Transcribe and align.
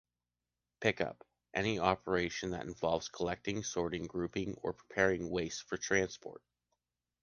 Pickup: 0.79 1.23
any 1.53 1.77
operation 1.77 2.49
that 2.49 2.65
involves 2.65 3.07
collecting, 3.07 3.61
sorting, 3.63 4.07
grouping 4.07 4.55
or 4.63 4.73
preparing 4.73 5.29
waste 5.29 5.69
for 5.69 5.77
transport. 5.77 6.41